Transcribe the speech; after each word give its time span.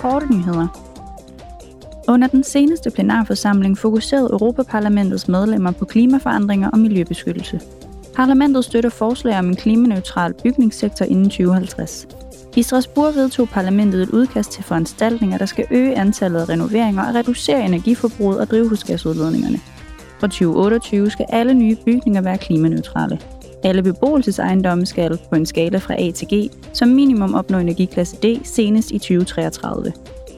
korte 0.00 0.26
nyheder. 0.34 0.66
Under 2.08 2.28
den 2.28 2.44
seneste 2.44 2.90
plenarforsamling 2.90 3.78
fokuserede 3.78 4.28
Europaparlamentets 4.30 5.28
medlemmer 5.28 5.70
på 5.70 5.84
klimaforandringer 5.84 6.70
og 6.70 6.78
miljøbeskyttelse. 6.78 7.60
Parlamentet 8.14 8.64
støtter 8.64 8.90
forslag 8.90 9.38
om 9.38 9.48
en 9.48 9.56
klimaneutral 9.56 10.34
bygningssektor 10.42 11.04
inden 11.04 11.24
2050. 11.24 12.08
I 12.56 12.62
Strasbourg 12.62 13.14
vedtog 13.14 13.48
parlamentet 13.48 14.02
et 14.02 14.10
udkast 14.10 14.52
til 14.52 14.64
foranstaltninger, 14.64 15.38
der 15.38 15.46
skal 15.46 15.66
øge 15.70 15.98
antallet 15.98 16.40
af 16.40 16.48
renoveringer 16.48 17.08
og 17.08 17.14
reducere 17.14 17.64
energiforbruget 17.64 18.40
og 18.40 18.50
drivhusgasudledningerne. 18.50 19.58
Fra 20.20 20.26
2028 20.26 21.10
skal 21.10 21.26
alle 21.28 21.54
nye 21.54 21.76
bygninger 21.84 22.20
være 22.20 22.38
klimaneutrale. 22.38 23.18
Alle 23.64 23.82
beboelsesejendomme 23.82 24.86
skal 24.86 25.18
på 25.28 25.36
en 25.36 25.46
skala 25.46 25.78
fra 25.78 25.94
A 25.98 26.10
til 26.10 26.28
G 26.28 26.50
som 26.72 26.88
minimum 26.88 27.34
opnå 27.34 27.58
energiklasse 27.58 28.16
D 28.16 28.40
senest 28.44 28.90
i 28.90 28.98
2033. 28.98 29.92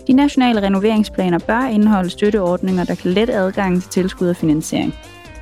De 0.06 0.12
nationale 0.12 0.62
renoveringsplaner 0.62 1.38
bør 1.38 1.69
indeholde 1.69 2.10
støtteordninger, 2.10 2.84
der 2.84 2.95
kan 2.95 3.10
lette 3.10 3.34
adgangen 3.34 3.80
til 3.80 3.91
tilskud 3.91 4.29
og 4.29 4.37
finansiering. 4.37 4.95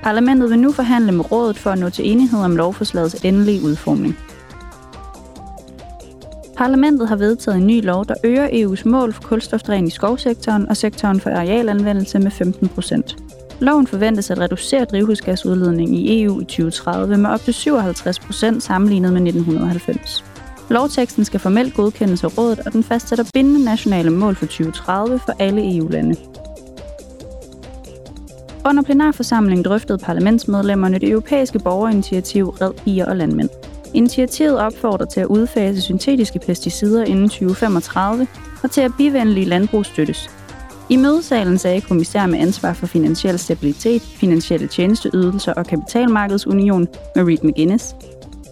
Parlamentet 0.02 0.50
vil 0.50 0.58
nu 0.58 0.72
forhandle 0.72 1.12
med 1.12 1.32
rådet 1.32 1.58
for 1.58 1.70
at 1.70 1.78
nå 1.78 1.90
til 1.90 2.10
enighed 2.10 2.40
om 2.40 2.56
lovforslagets 2.56 3.24
endelige 3.24 3.64
udformning. 3.64 4.18
Parlamentet 6.56 7.08
har 7.08 7.16
vedtaget 7.16 7.58
en 7.58 7.66
ny 7.66 7.84
lov, 7.84 8.06
der 8.06 8.14
øger 8.24 8.48
EU's 8.48 8.88
mål 8.88 9.12
for 9.12 9.22
kulstofdræn 9.22 9.86
i 9.86 9.90
skovsektoren 9.90 10.68
og 10.68 10.76
sektoren 10.76 11.20
for 11.20 11.30
arealanvendelse 11.30 12.18
med 12.18 12.30
15 12.30 12.68
procent. 12.68 13.16
Loven 13.60 13.86
forventes 13.86 14.30
at 14.30 14.38
reducere 14.38 14.84
drivhusgasudledningen 14.84 15.96
i 15.96 16.22
EU 16.22 16.40
i 16.40 16.44
2030 16.44 17.18
med 17.18 17.30
op 17.30 17.40
til 17.40 17.54
57 17.54 18.18
procent 18.18 18.62
sammenlignet 18.62 19.12
med 19.12 19.20
1990. 19.20 20.24
Lovteksten 20.70 21.24
skal 21.24 21.40
formelt 21.40 21.74
godkendes 21.74 22.24
af 22.24 22.38
rådet, 22.38 22.60
og 22.66 22.72
den 22.72 22.82
fastsætter 22.82 23.24
bindende 23.34 23.64
nationale 23.64 24.10
mål 24.10 24.34
for 24.34 24.46
2030 24.46 25.18
for 25.18 25.32
alle 25.38 25.76
EU-lande. 25.76 26.16
Under 28.64 28.82
plenarforsamlingen 28.82 29.64
drøftede 29.64 29.98
parlamentsmedlemmerne 29.98 30.98
det 30.98 31.08
europæiske 31.08 31.58
borgerinitiativ 31.58 32.48
Red 32.48 32.72
Bier 32.84 33.06
og 33.06 33.16
Landmænd. 33.16 33.48
Initiativet 33.94 34.58
opfordrer 34.58 35.06
til 35.06 35.20
at 35.20 35.26
udfase 35.26 35.80
syntetiske 35.80 36.38
pesticider 36.38 37.04
inden 37.04 37.28
2035 37.28 38.26
og 38.62 38.70
til 38.70 38.80
at 38.80 38.92
bivenlige 38.98 39.46
landbrug 39.46 39.86
støttes. 39.86 40.30
I 40.90 40.96
mødesalen 40.96 41.58
sagde 41.58 41.80
kommissær 41.80 42.26
med 42.26 42.38
ansvar 42.38 42.72
for 42.72 42.86
finansiel 42.86 43.38
stabilitet, 43.38 44.02
finansielle 44.02 44.68
tjenesteydelser 44.68 45.52
og 45.52 45.66
kapitalmarkedsunion, 45.66 46.88
Marie 47.16 47.38
McGuinness, 47.42 47.94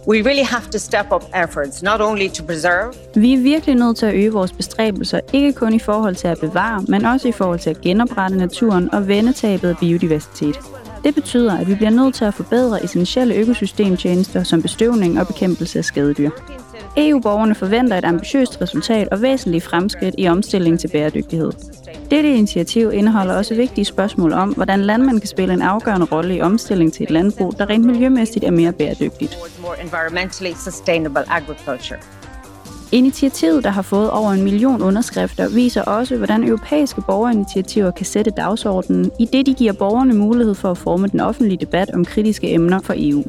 We 0.07 0.21
really 0.21 0.45
have 0.45 0.71
to 0.71 0.77
step 0.77 1.05
up 1.11 1.23
efforts, 1.43 1.83
not 1.83 2.01
only 2.01 2.29
to 2.29 2.43
preserve. 2.43 2.93
Vi 3.15 3.33
er 3.33 3.37
virkelig 3.37 3.75
nødt 3.75 3.97
til 3.97 4.05
at 4.05 4.15
øge 4.15 4.31
vores 4.31 4.51
bestræbelser, 4.51 5.19
ikke 5.33 5.53
kun 5.53 5.73
i 5.73 5.79
forhold 5.79 6.15
til 6.15 6.27
at 6.27 6.39
bevare, 6.39 6.83
men 6.87 7.05
også 7.05 7.27
i 7.27 7.31
forhold 7.31 7.59
til 7.59 7.69
at 7.69 7.81
genoprette 7.81 8.37
naturen 8.37 8.93
og 8.93 9.07
vende 9.07 9.33
tabet 9.33 9.69
af 9.69 9.77
biodiversitet. 9.77 10.55
Det 11.03 11.15
betyder, 11.15 11.57
at 11.57 11.67
vi 11.67 11.75
bliver 11.75 11.89
nødt 11.89 12.15
til 12.15 12.25
at 12.25 12.33
forbedre 12.33 12.83
essentielle 12.83 13.35
økosystemtjenester 13.35 14.43
som 14.43 14.61
bestøvning 14.61 15.19
og 15.19 15.27
bekæmpelse 15.27 15.79
af 15.79 15.85
skadedyr. 15.85 16.29
EU-borgerne 16.97 17.55
forventer 17.55 17.97
et 17.97 18.05
ambitiøst 18.05 18.61
resultat 18.61 19.07
og 19.11 19.21
væsentlige 19.21 19.61
fremskridt 19.61 20.15
i 20.17 20.27
omstilling 20.27 20.79
til 20.79 20.87
bæredygtighed. 20.87 21.51
Dette 22.11 22.29
initiativ 22.35 22.91
indeholder 22.93 23.35
også 23.35 23.55
vigtige 23.55 23.85
spørgsmål 23.85 24.33
om, 24.33 24.49
hvordan 24.49 24.81
landmænd 24.81 25.19
kan 25.19 25.27
spille 25.27 25.53
en 25.53 25.61
afgørende 25.61 26.07
rolle 26.11 26.35
i 26.35 26.41
omstilling 26.41 26.93
til 26.93 27.03
et 27.03 27.11
landbrug, 27.11 27.53
der 27.57 27.69
rent 27.69 27.85
miljømæssigt 27.85 28.45
er 28.45 28.51
mere 28.51 28.71
bæredygtigt. 28.71 29.37
Initiativet, 32.91 33.63
der 33.63 33.69
har 33.69 33.81
fået 33.81 34.11
over 34.11 34.31
en 34.31 34.43
million 34.43 34.81
underskrifter, 34.81 35.49
viser 35.49 35.81
også, 35.81 36.17
hvordan 36.17 36.43
europæiske 36.43 37.01
borgerinitiativer 37.01 37.91
kan 37.91 38.05
sætte 38.05 38.31
dagsordenen, 38.31 39.11
i 39.19 39.25
det 39.25 39.45
de 39.45 39.53
giver 39.53 39.73
borgerne 39.73 40.13
mulighed 40.13 40.55
for 40.55 40.71
at 40.71 40.77
forme 40.77 41.07
den 41.07 41.19
offentlige 41.19 41.57
debat 41.57 41.89
om 41.93 42.05
kritiske 42.05 42.53
emner 42.53 42.79
for 42.81 42.93
EU. 42.97 43.23